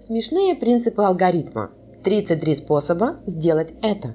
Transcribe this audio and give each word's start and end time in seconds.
Смешные 0.00 0.54
принципы 0.54 1.02
алгоритма. 1.02 1.70
33 2.04 2.54
способа 2.54 3.16
сделать 3.26 3.74
это. 3.82 4.14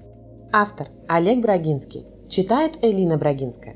Автор 0.53 0.87
Олег 1.09 1.41
Брагинский. 1.41 2.05
Читает 2.29 2.77
Элина 2.81 3.17
Брагинская. 3.17 3.75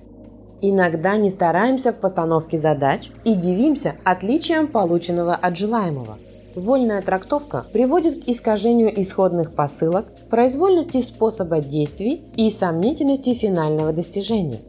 Иногда 0.62 1.18
не 1.18 1.30
стараемся 1.30 1.92
в 1.92 2.00
постановке 2.00 2.58
задач 2.58 3.10
и 3.26 3.34
дивимся 3.34 3.96
отличием 4.06 4.70
полученного 4.70 5.36
от 5.36 5.58
желаемого. 5.58 6.18
Вольная 6.56 7.02
трактовка 7.02 7.66
приводит 7.74 8.24
к 8.24 8.30
искажению 8.30 8.90
исходных 9.02 9.54
посылок, 9.54 10.06
произвольности 10.30 11.02
способа 11.02 11.60
действий 11.60 12.24
и 12.38 12.50
сомнительности 12.50 13.34
финального 13.34 13.92
достижения. 13.92 14.62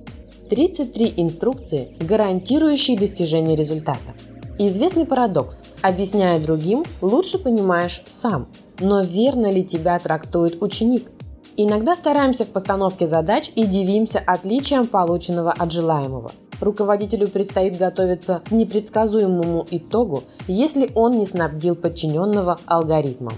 33 0.51 1.15
инструкции, 1.19 1.95
гарантирующие 2.01 2.99
достижение 2.99 3.55
результата. 3.55 4.13
Известный 4.61 5.07
парадокс. 5.07 5.63
Объясняя 5.83 6.41
другим, 6.41 6.85
лучше 7.01 7.39
понимаешь 7.39 8.03
сам. 8.07 8.49
Но 8.81 9.03
верно 9.03 9.53
ли 9.53 9.65
тебя 9.65 9.97
трактует 10.01 10.61
ученик? 10.61 11.09
Иногда 11.57 11.95
стараемся 11.95 12.45
в 12.45 12.49
постановке 12.49 13.07
задач 13.07 13.53
и 13.55 13.67
дивимся 13.67 14.19
отличиям 14.19 14.89
полученного 14.89 15.53
от 15.53 15.71
желаемого. 15.71 16.33
Руководителю 16.61 17.29
предстоит 17.29 17.79
готовиться 17.79 18.43
к 18.49 18.51
непредсказуемому 18.51 19.65
итогу, 19.71 20.25
если 20.49 20.91
он 20.97 21.19
не 21.19 21.27
снабдил 21.27 21.77
подчиненного 21.77 22.59
алгоритмом. 22.67 23.35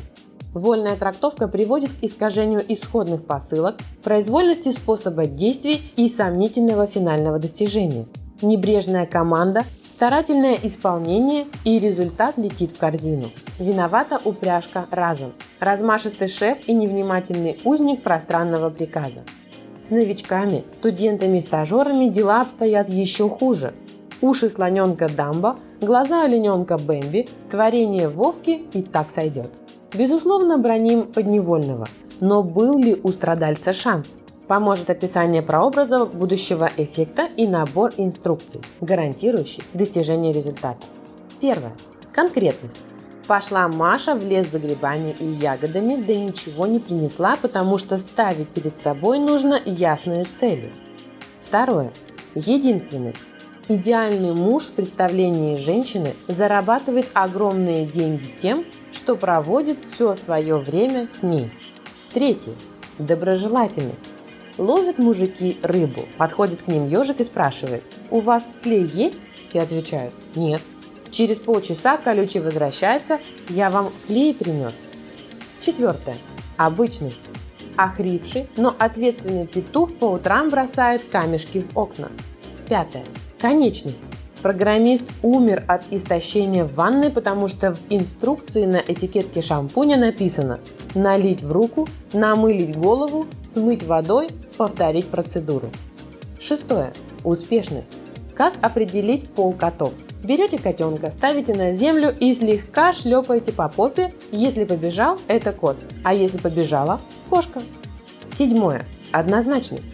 Вольная 0.55 0.97
трактовка 0.97 1.49
приводит 1.49 1.93
к 1.93 2.03
искажению 2.03 2.65
исходных 2.67 3.27
посылок, 3.27 3.77
произвольности 4.03 4.71
способа 4.71 5.27
действий 5.27 5.83
и 5.97 6.09
сомнительного 6.09 6.87
финального 6.87 7.39
достижения. 7.39 8.07
Небрежная 8.43 9.05
команда, 9.05 9.65
старательное 9.87 10.57
исполнение 10.63 11.47
и 11.67 11.79
результат 11.79 12.39
летит 12.39 12.71
в 12.71 12.79
корзину. 12.79 13.31
Виновата 13.59 14.19
упряжка 14.25 14.87
разом. 14.91 15.35
Размашистый 15.59 16.29
шеф 16.29 16.59
и 16.67 16.73
невнимательный 16.73 17.61
узник 17.65 18.03
пространного 18.03 18.71
приказа. 18.71 19.25
С 19.83 19.91
новичками, 19.91 20.65
студентами-стажерами 20.73 22.07
дела 22.07 22.41
обстоят 22.41 22.89
еще 22.89 23.29
хуже. 23.29 23.75
Уши 24.23 24.49
слоненка 24.49 25.11
Дамба, 25.11 25.59
глаза 25.83 26.25
олененка 26.25 26.79
Бэмби, 26.79 27.29
творение 27.51 28.09
Вовки 28.09 28.63
и 28.73 28.83
так 28.83 29.11
сойдет. 29.11 29.51
Безусловно, 29.93 30.57
броним 30.57 31.03
подневольного. 31.03 31.89
Но 32.21 32.43
был 32.43 32.79
ли 32.79 32.97
у 33.03 33.13
страдальца 33.13 33.75
шанс? 33.75 34.17
Поможет 34.51 34.91
описание 34.91 35.43
прообраза 35.43 36.07
будущего 36.07 36.69
эффекта 36.77 37.29
и 37.37 37.47
набор 37.47 37.93
инструкций, 37.99 38.61
гарантирующий 38.81 39.63
достижение 39.75 40.33
результата. 40.33 40.85
Первое. 41.41 41.73
Конкретность. 42.11 42.81
Пошла 43.29 43.69
Маша 43.69 44.17
в 44.17 44.25
лес 44.25 44.49
за 44.49 44.59
грибами 44.59 45.15
и 45.21 45.25
ягодами, 45.25 46.03
да 46.05 46.17
ничего 46.17 46.67
не 46.67 46.81
принесла, 46.81 47.37
потому 47.41 47.79
что 47.79 47.97
ставить 47.97 48.49
перед 48.49 48.77
собой 48.77 49.21
нужно 49.21 49.57
ясные 49.65 50.25
цели. 50.25 50.73
Второе. 51.39 51.93
Единственность. 52.35 53.21
Идеальный 53.69 54.35
муж 54.35 54.65
в 54.65 54.75
представлении 54.75 55.55
женщины 55.55 56.17
зарабатывает 56.27 57.07
огромные 57.15 57.87
деньги 57.87 58.35
тем, 58.37 58.65
что 58.91 59.15
проводит 59.15 59.79
все 59.79 60.17
свое 60.17 60.57
время 60.57 61.07
с 61.09 61.23
ней. 61.23 61.53
Третье. 62.13 62.55
Доброжелательность. 62.99 64.07
Ловят 64.61 64.99
мужики 64.99 65.57
рыбу, 65.63 66.03
подходит 66.19 66.61
к 66.61 66.69
ним 66.69 66.87
ежик 66.87 67.21
и 67.21 67.25
спрашивает, 67.25 67.83
«У 68.11 68.21
вас 68.21 68.51
клей 68.63 68.85
есть?» 68.85 69.21
Те 69.49 69.63
отвечают, 69.63 70.13
«Нет». 70.35 70.61
Через 71.11 71.39
полчаса 71.39 71.97
колючий 71.97 72.43
возвращается, 72.43 73.21
«Я 73.49 73.71
вам 73.71 73.91
клей 74.07 74.35
принес». 74.35 74.75
Четвертое. 75.61 76.19
Обычность. 76.59 77.23
Охрипший, 77.79 78.51
но 78.59 78.77
ответственный 78.79 79.47
петух 79.47 79.95
по 79.97 80.05
утрам 80.05 80.51
бросает 80.51 81.05
камешки 81.05 81.61
в 81.63 81.79
окна. 81.79 82.13
Пятое. 82.69 83.07
Конечность. 83.41 84.05
Программист 84.43 85.05
умер 85.23 85.65
от 85.69 85.85
истощения 85.91 86.67
в 86.67 86.75
ванной, 86.75 87.11
потому 87.11 87.49
что 87.49 87.73
в 87.73 87.79
инструкции 87.89 88.67
на 88.67 88.77
этикетке 88.77 89.41
шампуня 89.41 89.97
написано 89.97 90.61
налить 90.95 91.43
в 91.43 91.51
руку, 91.51 91.89
намылить 92.13 92.77
голову, 92.77 93.27
смыть 93.43 93.85
водой, 93.85 94.29
повторить 94.61 95.09
процедуру. 95.09 95.71
Шестое. 96.39 96.93
Успешность. 97.25 97.95
Как 98.35 98.53
определить 98.61 99.31
пол 99.31 99.55
котов? 99.55 99.95
Берете 100.23 100.59
котенка, 100.59 101.11
ставите 101.11 101.55
на 101.55 101.73
землю 101.73 102.15
и 102.21 102.35
слегка 102.35 102.93
шлепаете 102.93 103.53
по 103.53 103.71
попе. 103.71 104.13
Если 104.33 104.67
побежал– 104.67 105.19
это 105.29 105.55
кот, 105.55 105.79
а 106.05 106.13
если 106.13 106.37
побежала– 106.37 107.01
кошка. 107.31 107.63
Седьмое. 108.27 108.85
Однозначность. 109.13 109.89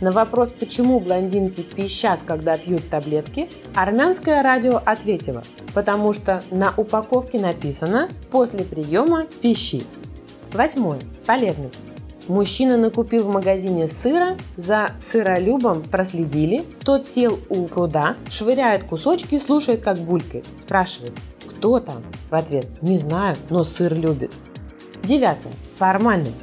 На 0.00 0.12
вопрос, 0.12 0.52
почему 0.52 1.00
блондинки 1.00 1.62
пищат, 1.62 2.20
когда 2.24 2.56
пьют 2.56 2.88
таблетки, 2.88 3.48
армянское 3.74 4.40
радио 4.44 4.80
ответило, 4.86 5.42
потому 5.74 6.12
что 6.12 6.44
на 6.52 6.72
упаковке 6.76 7.40
написано 7.40 8.08
«после 8.30 8.62
приема 8.62 9.26
пищи». 9.40 9.82
Восьмое. 10.52 11.00
Полезность. 11.26 11.78
Мужчина 12.28 12.76
накупил 12.76 13.24
в 13.24 13.28
магазине 13.28 13.88
сыра, 13.88 14.36
за 14.56 14.90
сыролюбом 14.98 15.82
проследили, 15.82 16.64
тот 16.84 17.04
сел 17.04 17.38
у 17.48 17.66
пруда, 17.66 18.16
швыряет 18.28 18.84
кусочки, 18.84 19.38
слушает, 19.38 19.82
как 19.82 19.98
булькает, 19.98 20.46
спрашивает, 20.56 21.14
кто 21.62 21.80
там? 21.80 22.02
В 22.30 22.34
ответ, 22.34 22.66
не 22.80 22.96
знаю, 22.96 23.36
но 23.50 23.64
сыр 23.64 23.94
любит. 23.94 24.30
Девятое. 25.02 25.52
Формальность. 25.76 26.42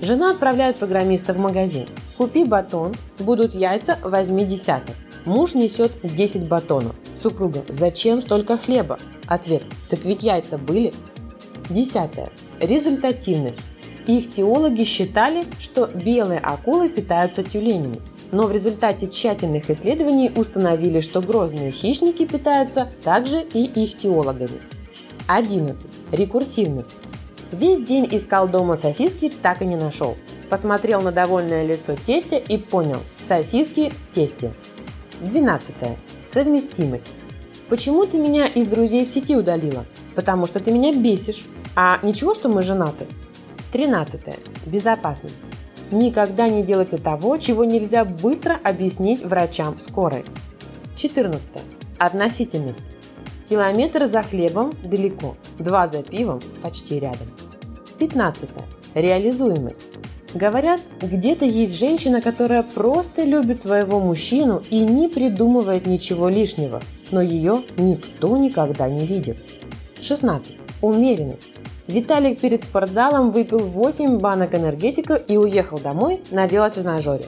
Жена 0.00 0.30
отправляет 0.30 0.76
программиста 0.76 1.34
в 1.34 1.38
магазин. 1.38 1.88
Купи 2.16 2.44
батон, 2.44 2.94
будут 3.18 3.54
яйца, 3.54 3.98
возьми 4.02 4.44
десяток. 4.44 4.94
Муж 5.24 5.54
несет 5.54 5.92
10 6.02 6.48
батонов. 6.48 6.94
Супруга, 7.14 7.64
зачем 7.68 8.22
столько 8.22 8.56
хлеба? 8.56 8.98
Ответ, 9.26 9.62
так 9.90 10.04
ведь 10.04 10.22
яйца 10.22 10.56
были. 10.56 10.94
Десятое. 11.68 12.30
Результативность. 12.60 13.60
Их 14.08 14.32
теологи 14.32 14.84
считали, 14.84 15.44
что 15.58 15.86
белые 15.86 16.40
акулы 16.40 16.88
питаются 16.88 17.42
тюленями. 17.42 18.00
Но 18.32 18.46
в 18.46 18.52
результате 18.52 19.06
тщательных 19.06 19.68
исследований 19.68 20.32
установили, 20.34 21.00
что 21.00 21.20
грозные 21.20 21.70
хищники 21.70 22.24
питаются 22.24 22.88
также 23.04 23.42
и 23.42 23.64
их 23.64 23.98
теологами. 23.98 24.62
11. 25.26 25.90
Рекурсивность. 26.12 26.94
Весь 27.52 27.82
день 27.82 28.08
искал 28.10 28.48
дома 28.48 28.76
сосиски, 28.76 29.30
так 29.42 29.60
и 29.60 29.66
не 29.66 29.76
нашел. 29.76 30.16
Посмотрел 30.48 31.02
на 31.02 31.12
довольное 31.12 31.66
лицо 31.66 31.94
тестя 32.02 32.36
и 32.36 32.56
понял– 32.56 33.00
сосиски 33.20 33.92
в 34.02 34.10
тесте. 34.10 34.54
12. 35.20 35.74
Совместимость. 36.20 37.06
Почему 37.68 38.06
ты 38.06 38.16
меня 38.16 38.46
из 38.46 38.68
друзей 38.68 39.04
в 39.04 39.08
сети 39.08 39.36
удалила? 39.36 39.84
Потому 40.14 40.46
что 40.46 40.60
ты 40.60 40.72
меня 40.72 40.94
бесишь. 40.94 41.44
А 41.76 41.98
ничего, 42.02 42.32
что 42.32 42.48
мы 42.48 42.62
женаты? 42.62 43.06
13. 43.72 44.20
Безопасность. 44.66 45.44
Никогда 45.90 46.48
не 46.48 46.62
делайте 46.62 46.98
того, 46.98 47.36
чего 47.38 47.64
нельзя 47.64 48.04
быстро 48.04 48.58
объяснить 48.62 49.22
врачам 49.22 49.78
скорой. 49.78 50.24
14. 50.96 51.52
Относительность. 51.98 52.84
Километр 53.48 54.06
за 54.06 54.22
хлебом 54.22 54.72
далеко, 54.82 55.36
два 55.58 55.86
за 55.86 56.02
пивом 56.02 56.40
почти 56.62 56.98
рядом. 56.98 57.28
15. 57.98 58.50
Реализуемость. 58.94 59.82
Говорят, 60.34 60.80
где-то 61.00 61.46
есть 61.46 61.78
женщина, 61.78 62.20
которая 62.20 62.62
просто 62.62 63.24
любит 63.24 63.58
своего 63.58 63.98
мужчину 64.00 64.62
и 64.68 64.84
не 64.84 65.08
придумывает 65.08 65.86
ничего 65.86 66.28
лишнего, 66.28 66.82
но 67.10 67.22
ее 67.22 67.64
никто 67.78 68.36
никогда 68.36 68.90
не 68.90 69.06
видит. 69.06 69.38
16. 70.00 70.56
Умеренность. 70.82 71.48
Виталик 71.88 72.38
перед 72.38 72.62
спортзалом 72.62 73.30
выпил 73.30 73.60
8 73.60 74.18
банок 74.18 74.54
энергетика 74.54 75.14
и 75.14 75.38
уехал 75.38 75.78
домой 75.78 76.20
на 76.30 76.46
велотренажере. 76.46 77.24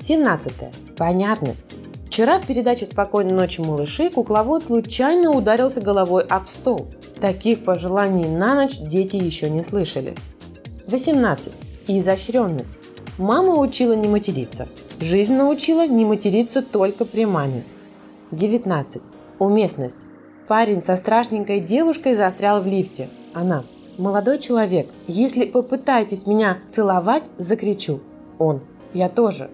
17. 0.00 0.52
Понятность. 0.96 1.72
Вчера 2.08 2.40
в 2.40 2.46
передаче 2.46 2.86
«Спокойной 2.86 3.32
ночи, 3.32 3.60
малыши» 3.60 4.10
кукловод 4.10 4.64
случайно 4.64 5.30
ударился 5.30 5.80
головой 5.80 6.24
об 6.24 6.48
стол. 6.48 6.88
Таких 7.20 7.62
пожеланий 7.62 8.28
на 8.28 8.56
ночь 8.56 8.80
дети 8.80 9.14
еще 9.14 9.48
не 9.48 9.62
слышали. 9.62 10.16
18. 10.88 11.52
Изощренность. 11.86 12.74
Мама 13.16 13.54
учила 13.54 13.92
не 13.92 14.08
материться. 14.08 14.66
Жизнь 14.98 15.34
научила 15.34 15.86
не 15.86 16.04
материться 16.04 16.62
только 16.62 17.04
при 17.04 17.26
маме. 17.26 17.64
19. 18.32 19.02
Уместность. 19.38 20.06
Парень 20.48 20.82
со 20.82 20.96
страшненькой 20.96 21.60
девушкой 21.60 22.16
застрял 22.16 22.60
в 22.60 22.66
лифте. 22.66 23.08
Она. 23.34 23.64
Молодой 23.98 24.40
человек, 24.40 24.88
если 25.06 25.46
попытаетесь 25.46 26.26
меня 26.26 26.58
целовать, 26.68 27.22
закричу. 27.36 28.00
Он. 28.38 28.60
Я 28.92 29.08
тоже. 29.08 29.50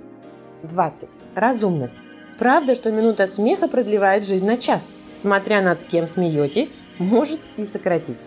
20. 0.63 1.09
Разумность. 1.35 1.97
Правда, 2.39 2.75
что 2.75 2.91
минута 2.91 3.27
смеха 3.27 3.69
продлевает 3.69 4.27
жизнь 4.27 4.47
на 4.47 4.57
час. 4.57 4.93
Смотря 5.13 5.61
над 5.61 5.85
кем 5.85 6.09
смеетесь, 6.09 6.77
может 6.99 7.41
и 7.59 7.65
сократить. 7.65 8.21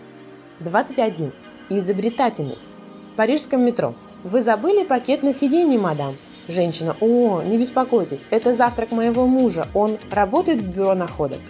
21. 0.60 1.32
Изобретательность. 1.70 2.68
В 3.12 3.16
парижском 3.16 3.62
метро. 3.62 3.96
Вы 4.22 4.40
забыли 4.40 4.84
пакет 4.84 5.24
на 5.24 5.32
сиденье, 5.32 5.80
мадам? 5.80 6.14
Женщина. 6.46 6.94
О, 7.00 7.42
не 7.42 7.58
беспокойтесь, 7.58 8.24
это 8.30 8.54
завтрак 8.54 8.92
моего 8.92 9.26
мужа. 9.26 9.66
Он 9.74 9.98
работает 10.12 10.60
в 10.60 10.68
бюро 10.68 10.94
находок. 10.94 11.40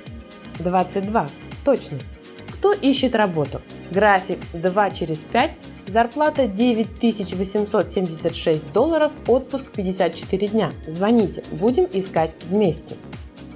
22. 0.61 1.29
Точность. 1.67 2.11
Кто 2.55 2.73
ищет 2.73 3.15
работу? 3.15 3.61
График 3.91 4.39
2 4.53 4.91
через 4.91 5.23
5, 5.23 5.51
зарплата 5.87 6.47
9876 6.47 8.73
долларов, 8.73 9.13
отпуск 9.27 9.71
54 9.73 10.49
дня. 10.49 10.71
Звоните, 10.87 11.45
будем 11.53 11.87
искать 11.93 12.31
вместе. 12.49 12.97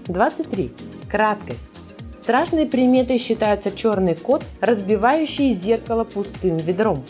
23. 0.06 0.72
Краткость. 1.10 1.66
Страшной 2.14 2.66
приметой 2.66 3.18
считается 3.18 3.70
черный 3.70 4.14
кот, 4.14 4.42
разбивающий 4.60 5.50
зеркало 5.50 6.04
пустым 6.04 6.56
ведром. 6.56 7.04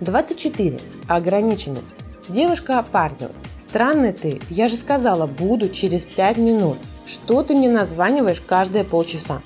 24. 0.00 0.80
Ограниченность. 1.08 1.94
Девушка 2.28 2.84
парню. 2.90 3.30
Странный 3.56 4.12
ты, 4.12 4.40
я 4.50 4.68
же 4.68 4.76
сказала, 4.76 5.26
буду 5.26 5.68
через 5.68 6.04
5 6.04 6.36
минут. 6.38 6.78
Что 7.06 7.42
ты 7.42 7.54
мне 7.54 7.68
названиваешь 7.68 8.40
каждые 8.40 8.84
полчаса? 8.84 9.42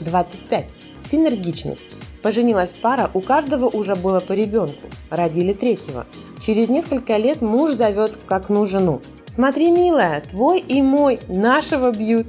25. 0.00 0.66
Синергичность. 0.98 1.94
Поженилась 2.22 2.74
пара, 2.74 3.10
у 3.14 3.20
каждого 3.20 3.66
уже 3.66 3.96
было 3.96 4.20
по 4.20 4.32
ребенку. 4.32 4.88
Родили 5.08 5.52
третьего. 5.52 6.06
Через 6.38 6.68
несколько 6.68 7.16
лет 7.16 7.40
муж 7.40 7.70
зовет 7.70 8.18
к 8.26 8.32
окну 8.32 8.66
жену. 8.66 9.00
«Смотри, 9.28 9.70
милая, 9.70 10.20
твой 10.20 10.60
и 10.60 10.82
мой, 10.82 11.20
нашего 11.28 11.92
бьют». 11.92 12.26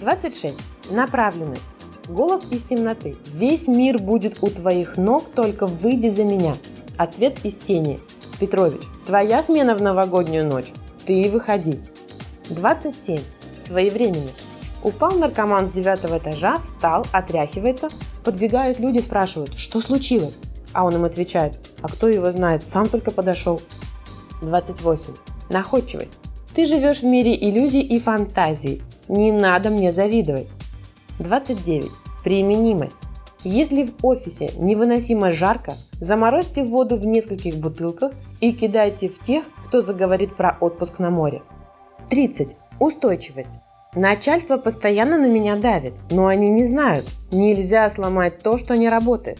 26. 0.00 0.58
Направленность. 0.90 1.68
Голос 2.08 2.46
из 2.50 2.64
темноты. 2.64 3.16
Весь 3.32 3.68
мир 3.68 3.98
будет 3.98 4.38
у 4.42 4.48
твоих 4.48 4.96
ног, 4.96 5.24
только 5.34 5.66
выйди 5.66 6.08
за 6.08 6.24
меня. 6.24 6.56
Ответ 6.98 7.38
из 7.44 7.58
тени. 7.58 8.00
Петрович, 8.38 8.82
твоя 9.06 9.42
смена 9.42 9.74
в 9.74 9.82
новогоднюю 9.82 10.46
ночь. 10.46 10.72
Ты 11.06 11.22
и 11.22 11.28
выходи. 11.30 11.80
27. 12.50 13.20
Своевременность. 13.58 14.55
Упал 14.86 15.16
наркоман 15.16 15.66
с 15.66 15.70
девятого 15.72 16.18
этажа, 16.18 16.58
встал, 16.58 17.04
отряхивается. 17.10 17.88
Подбегают 18.22 18.78
люди, 18.78 19.00
спрашивают, 19.00 19.58
что 19.58 19.80
случилось? 19.80 20.38
А 20.72 20.84
он 20.86 20.94
им 20.94 21.04
отвечает, 21.04 21.58
а 21.82 21.88
кто 21.88 22.06
его 22.06 22.30
знает, 22.30 22.64
сам 22.64 22.88
только 22.88 23.10
подошел. 23.10 23.60
28. 24.42 25.14
Находчивость. 25.50 26.12
Ты 26.54 26.66
живешь 26.66 27.00
в 27.00 27.04
мире 27.04 27.34
иллюзий 27.34 27.80
и 27.80 27.98
фантазий. 27.98 28.80
Не 29.08 29.32
надо 29.32 29.70
мне 29.70 29.90
завидовать. 29.90 30.46
29. 31.18 31.90
Применимость. 32.22 33.00
Если 33.42 33.86
в 33.88 34.06
офисе 34.06 34.52
невыносимо 34.56 35.32
жарко, 35.32 35.74
заморозьте 35.98 36.62
воду 36.62 36.96
в 36.96 37.04
нескольких 37.04 37.56
бутылках 37.56 38.12
и 38.40 38.52
кидайте 38.52 39.08
в 39.08 39.18
тех, 39.18 39.46
кто 39.64 39.80
заговорит 39.80 40.36
про 40.36 40.56
отпуск 40.60 41.00
на 41.00 41.10
море. 41.10 41.42
30. 42.08 42.56
Устойчивость. 42.78 43.58
Начальство 43.96 44.58
постоянно 44.58 45.16
на 45.16 45.24
меня 45.24 45.56
давит, 45.56 45.94
но 46.10 46.26
они 46.26 46.50
не 46.50 46.66
знают. 46.66 47.06
Нельзя 47.32 47.88
сломать 47.88 48.42
то, 48.42 48.58
что 48.58 48.76
не 48.76 48.90
работает. 48.90 49.38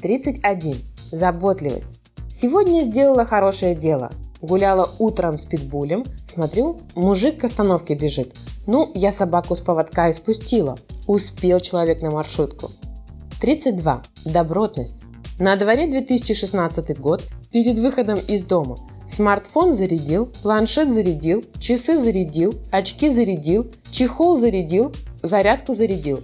31. 0.00 0.76
Заботливость. 1.10 2.00
Сегодня 2.30 2.82
сделала 2.82 3.24
хорошее 3.24 3.74
дело. 3.74 4.12
Гуляла 4.40 4.88
утром 5.00 5.38
с 5.38 5.44
питбулем, 5.44 6.04
смотрю, 6.24 6.78
мужик 6.94 7.40
к 7.40 7.44
остановке 7.44 7.96
бежит. 7.96 8.36
Ну, 8.68 8.92
я 8.94 9.10
собаку 9.10 9.56
с 9.56 9.60
поводка 9.60 10.08
и 10.08 10.12
спустила. 10.12 10.78
Успел 11.08 11.58
человек 11.58 12.00
на 12.00 12.12
маршрутку. 12.12 12.70
32. 13.40 14.04
Добротность. 14.24 15.02
На 15.40 15.56
дворе 15.56 15.88
2016 15.88 16.96
год, 17.00 17.24
перед 17.50 17.80
выходом 17.80 18.20
из 18.20 18.44
дома. 18.44 18.76
Смартфон 19.06 19.74
зарядил, 19.74 20.26
планшет 20.42 20.90
зарядил, 20.90 21.44
часы 21.58 21.98
зарядил, 21.98 22.54
очки 22.70 23.10
зарядил, 23.10 23.66
чехол 23.90 24.38
зарядил, 24.38 24.92
зарядку 25.22 25.74
зарядил. 25.74 26.20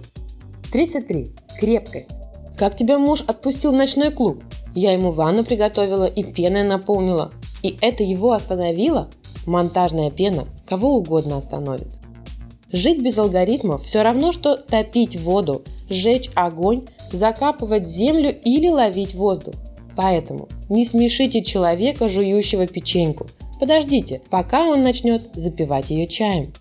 33. 0.71 1.31
Крепкость. 1.59 2.21
Как 2.57 2.75
тебя 2.75 2.97
муж 2.97 3.23
отпустил 3.27 3.71
в 3.71 3.75
ночной 3.75 4.11
клуб? 4.11 4.43
Я 4.73 4.93
ему 4.93 5.11
ванну 5.11 5.43
приготовила 5.43 6.05
и 6.05 6.23
пеной 6.23 6.63
наполнила. 6.63 7.31
И 7.61 7.77
это 7.81 8.03
его 8.03 8.31
остановило? 8.31 9.09
Монтажная 9.45 10.09
пена 10.09 10.47
кого 10.65 10.95
угодно 10.95 11.37
остановит. 11.37 11.87
Жить 12.71 13.01
без 13.01 13.17
алгоритмов 13.17 13.83
все 13.83 14.01
равно, 14.01 14.31
что 14.31 14.55
топить 14.55 15.17
воду, 15.17 15.63
сжечь 15.89 16.29
огонь, 16.35 16.83
закапывать 17.11 17.85
землю 17.87 18.33
или 18.43 18.69
ловить 18.69 19.13
воздух. 19.13 19.55
Поэтому 20.01 20.47
не 20.67 20.83
смешите 20.83 21.43
человека, 21.43 22.09
жующего 22.09 22.65
печеньку. 22.65 23.27
Подождите, 23.59 24.19
пока 24.31 24.65
он 24.65 24.81
начнет 24.81 25.21
запивать 25.35 25.91
ее 25.91 26.07
чаем. 26.07 26.51